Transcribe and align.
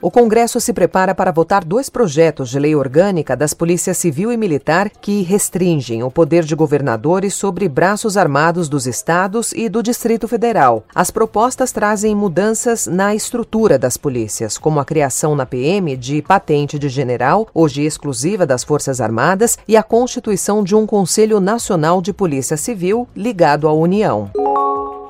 O 0.00 0.12
Congresso 0.12 0.60
se 0.60 0.72
prepara 0.72 1.12
para 1.12 1.32
votar 1.32 1.64
dois 1.64 1.90
projetos 1.90 2.50
de 2.50 2.58
lei 2.60 2.76
orgânica 2.76 3.36
das 3.36 3.52
Polícias 3.52 3.98
Civil 3.98 4.30
e 4.30 4.36
Militar 4.36 4.88
que 4.88 5.22
restringem 5.22 6.04
o 6.04 6.10
poder 6.10 6.44
de 6.44 6.54
governadores 6.54 7.34
sobre 7.34 7.68
braços 7.68 8.16
armados 8.16 8.68
dos 8.68 8.86
estados 8.86 9.52
e 9.52 9.68
do 9.68 9.82
Distrito 9.82 10.28
Federal. 10.28 10.84
As 10.94 11.10
propostas 11.10 11.72
trazem 11.72 12.14
mudanças 12.14 12.86
na 12.86 13.12
estrutura 13.12 13.76
das 13.76 13.96
polícias, 13.96 14.56
como 14.56 14.78
a 14.78 14.84
criação 14.84 15.34
na 15.34 15.44
PM 15.44 15.96
de 15.96 16.22
patente 16.22 16.78
de 16.78 16.88
general, 16.88 17.48
hoje 17.52 17.82
exclusiva 17.82 18.46
das 18.46 18.62
Forças 18.62 19.00
Armadas, 19.00 19.58
e 19.66 19.76
a 19.76 19.82
constituição 19.82 20.62
de 20.62 20.76
um 20.76 20.86
Conselho 20.86 21.40
Nacional 21.40 22.00
de 22.00 22.12
Polícia 22.12 22.56
Civil 22.56 23.08
ligado 23.16 23.66
à 23.66 23.72
União. 23.72 24.30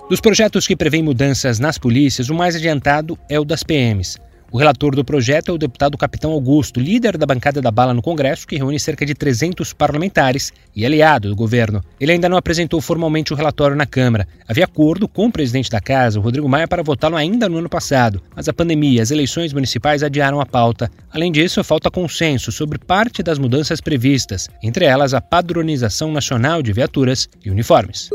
Dos 0.08 0.22
projetos 0.22 0.66
que 0.66 0.74
prevêem 0.74 1.02
mudanças 1.02 1.58
nas 1.58 1.76
polícias, 1.76 2.30
o 2.30 2.34
mais 2.34 2.56
adiantado 2.56 3.18
é 3.28 3.38
o 3.38 3.44
das 3.44 3.62
PMs. 3.62 4.16
O 4.50 4.56
relator 4.56 4.96
do 4.96 5.04
projeto 5.04 5.50
é 5.50 5.52
o 5.52 5.58
deputado 5.58 5.98
Capitão 5.98 6.32
Augusto, 6.32 6.80
líder 6.80 7.18
da 7.18 7.26
bancada 7.26 7.60
da 7.60 7.70
bala 7.70 7.92
no 7.92 8.00
Congresso, 8.00 8.46
que 8.46 8.56
reúne 8.56 8.80
cerca 8.80 9.04
de 9.04 9.14
300 9.14 9.74
parlamentares 9.74 10.54
e 10.74 10.86
aliado 10.86 11.28
do 11.28 11.36
governo. 11.36 11.84
Ele 12.00 12.12
ainda 12.12 12.30
não 12.30 12.38
apresentou 12.38 12.80
formalmente 12.80 13.30
o 13.30 13.36
relatório 13.36 13.76
na 13.76 13.84
Câmara. 13.84 14.26
Havia 14.48 14.64
acordo 14.64 15.06
com 15.06 15.26
o 15.26 15.32
presidente 15.32 15.70
da 15.70 15.82
casa, 15.82 16.18
Rodrigo 16.18 16.48
Maia, 16.48 16.66
para 16.66 16.82
votá-lo 16.82 17.16
ainda 17.16 17.46
no 17.46 17.58
ano 17.58 17.68
passado, 17.68 18.22
mas 18.34 18.48
a 18.48 18.52
pandemia 18.52 18.98
e 18.98 19.00
as 19.02 19.10
eleições 19.10 19.52
municipais 19.52 20.02
adiaram 20.02 20.40
a 20.40 20.46
pauta. 20.46 20.90
Além 21.12 21.30
disso, 21.30 21.62
falta 21.62 21.90
consenso 21.90 22.50
sobre 22.50 22.78
parte 22.78 23.22
das 23.22 23.38
mudanças 23.38 23.82
previstas, 23.82 24.48
entre 24.62 24.86
elas 24.86 25.12
a 25.12 25.20
padronização 25.20 26.10
nacional 26.10 26.62
de 26.62 26.72
viaturas 26.72 27.28
e 27.44 27.50
uniformes. 27.50 28.08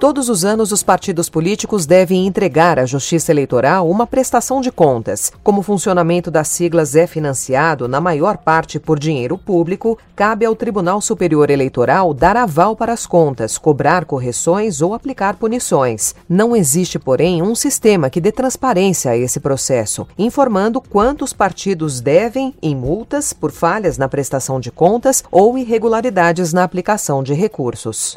Todos 0.00 0.30
os 0.30 0.46
anos, 0.46 0.72
os 0.72 0.82
partidos 0.82 1.28
políticos 1.28 1.84
devem 1.84 2.26
entregar 2.26 2.78
à 2.78 2.86
Justiça 2.86 3.30
Eleitoral 3.30 3.86
uma 3.86 4.06
prestação 4.06 4.62
de 4.62 4.72
contas. 4.72 5.30
Como 5.42 5.60
o 5.60 5.62
funcionamento 5.62 6.30
das 6.30 6.48
siglas 6.48 6.96
é 6.96 7.06
financiado, 7.06 7.86
na 7.86 8.00
maior 8.00 8.38
parte 8.38 8.80
por 8.80 8.98
dinheiro 8.98 9.36
público, 9.36 9.98
cabe 10.16 10.46
ao 10.46 10.56
Tribunal 10.56 11.02
Superior 11.02 11.50
Eleitoral 11.50 12.14
dar 12.14 12.34
aval 12.34 12.74
para 12.74 12.94
as 12.94 13.04
contas, 13.04 13.58
cobrar 13.58 14.06
correções 14.06 14.80
ou 14.80 14.94
aplicar 14.94 15.36
punições. 15.36 16.14
Não 16.26 16.56
existe, 16.56 16.98
porém, 16.98 17.42
um 17.42 17.54
sistema 17.54 18.08
que 18.08 18.22
dê 18.22 18.32
transparência 18.32 19.10
a 19.10 19.16
esse 19.18 19.38
processo, 19.38 20.06
informando 20.16 20.80
quantos 20.80 21.34
partidos 21.34 22.00
devem 22.00 22.54
em 22.62 22.74
multas 22.74 23.34
por 23.34 23.52
falhas 23.52 23.98
na 23.98 24.08
prestação 24.08 24.60
de 24.60 24.70
contas 24.70 25.22
ou 25.30 25.58
irregularidades 25.58 26.54
na 26.54 26.64
aplicação 26.64 27.22
de 27.22 27.34
recursos. 27.34 28.16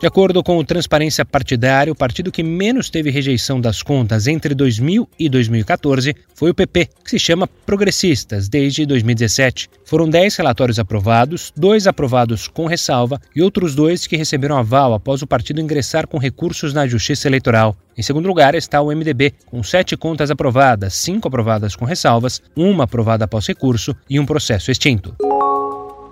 De 0.00 0.08
acordo 0.08 0.42
com 0.42 0.58
o 0.58 0.64
Transparência 0.64 1.24
Partidária, 1.24 1.92
o 1.92 1.96
partido 1.96 2.32
que 2.32 2.42
menos 2.42 2.90
teve 2.90 3.10
rejeição 3.10 3.60
das 3.60 3.82
contas 3.82 4.26
entre 4.26 4.54
2000 4.54 5.08
e 5.18 5.28
2014 5.28 6.14
foi 6.34 6.50
o 6.50 6.54
PP, 6.54 6.88
que 7.04 7.10
se 7.10 7.18
chama 7.18 7.46
Progressistas 7.64 8.48
desde 8.48 8.84
2017. 8.84 9.70
Foram 9.84 10.08
10 10.08 10.36
relatórios 10.36 10.78
aprovados, 10.78 11.52
dois 11.56 11.86
aprovados 11.86 12.48
com 12.48 12.66
ressalva 12.66 13.20
e 13.34 13.40
outros 13.40 13.74
dois 13.74 14.06
que 14.06 14.16
receberam 14.16 14.58
aval 14.58 14.92
após 14.92 15.22
o 15.22 15.26
partido 15.26 15.60
ingressar 15.60 16.06
com 16.06 16.18
recursos 16.18 16.74
na 16.74 16.86
Justiça 16.86 17.28
Eleitoral. 17.28 17.76
Em 17.96 18.02
segundo 18.02 18.26
lugar 18.26 18.54
está 18.54 18.80
o 18.82 18.88
MDB, 18.88 19.32
com 19.46 19.62
sete 19.62 19.96
contas 19.96 20.30
aprovadas, 20.30 20.94
cinco 20.94 21.28
aprovadas 21.28 21.76
com 21.76 21.84
ressalvas, 21.84 22.42
uma 22.56 22.84
aprovada 22.84 23.24
após 23.24 23.46
recurso 23.46 23.94
e 24.10 24.18
um 24.18 24.26
processo 24.26 24.70
extinto. 24.70 25.14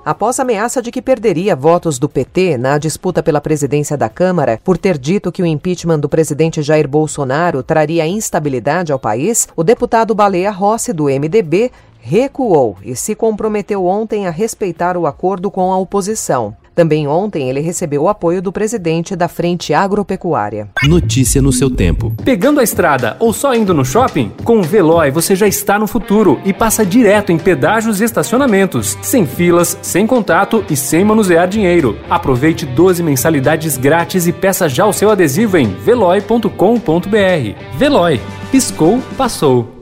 Após 0.05 0.41
a 0.41 0.43
ameaça 0.43 0.83
de 0.83 0.91
que 0.91 1.01
perderia 1.01 1.55
votos 1.55 1.97
do 1.97 2.09
PT 2.09 2.59
na 2.59 2.77
disputa 2.77 3.23
pela 3.23 3.41
presidência 3.41 3.97
da 3.97 4.09
Câmara 4.09 4.61
por 4.65 4.77
ter 4.77 4.99
dito 4.99 5.31
que 5.31 5.41
o 5.41 5.47
impeachment 5.47 6.01
do 6.01 6.09
presidente 6.09 6.61
Jair 6.61 6.89
Bolsonaro 6.89 7.63
traria 7.63 8.05
instabilidade 8.05 8.91
ao 8.91 8.99
país, 8.99 9.47
o 9.55 9.63
deputado 9.63 10.13
Baleia 10.13 10.51
Rossi, 10.51 10.93
do 10.93 11.05
MDB, 11.05 11.71
recuou 12.01 12.77
e 12.83 12.97
se 12.97 13.15
comprometeu 13.15 13.87
ontem 13.87 14.27
a 14.27 14.31
respeitar 14.31 14.97
o 14.97 15.07
acordo 15.07 15.53
com 15.53 15.73
a 15.73 15.79
oposição. 15.79 16.57
Também 16.75 17.07
ontem 17.07 17.49
ele 17.49 17.61
recebeu 17.61 18.03
o 18.03 18.09
apoio 18.09 18.41
do 18.41 18.53
presidente 18.53 19.15
da 19.15 19.29
Frente 19.29 19.75
Agropecuária. 19.75 20.69
Notícia 20.85 21.43
no 21.43 21.53
seu 21.53 21.69
tempo. 21.69 22.13
Pegando 22.25 22.61
a 22.61 22.63
estrada 22.63 23.17
ou 23.19 23.33
só 23.33 23.55
indo 23.55 23.75
no 23.75 23.85
shopping? 23.85 24.33
Com 24.45 24.61
o 24.61 24.63
Veloy 24.63 25.11
você 25.11 25.37
já 25.37 25.47
está 25.47 25.79
no 25.79 25.87
futuro 25.87 26.41
e 26.45 26.53
passa 26.53 26.85
direto 26.85 27.33
em 27.33 27.39
pedágios 27.39 28.01
e 28.01 28.05
estacionamentos, 28.05 28.97
sem 29.03 29.27
filas, 29.27 29.77
sem 29.83 30.07
contato 30.07 30.65
e 30.71 30.77
sem 30.77 31.05
manusear 31.05 31.47
dinheiro. 31.47 31.99
Aproveite 32.09 32.65
12 32.65 33.03
mensalidades 33.03 33.77
grátis 33.77 34.27
e 34.27 34.33
peça 34.33 34.69
já 34.69 34.87
o 34.87 34.93
seu 34.93 35.11
adesivo 35.11 35.57
em 35.57 35.67
veloy.com.br. 35.67 36.49
Veloy. 37.77 38.21
Piscou, 38.51 39.01
passou. 39.17 39.82